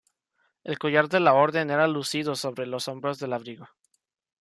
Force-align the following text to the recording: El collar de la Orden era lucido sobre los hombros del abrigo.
El 0.63 0.79
collar 0.79 1.09
de 1.09 1.19
la 1.19 1.35
Orden 1.35 1.69
era 1.69 1.87
lucido 1.87 2.35
sobre 2.35 2.65
los 2.65 2.87
hombros 2.87 3.19
del 3.19 3.33
abrigo. 3.33 3.69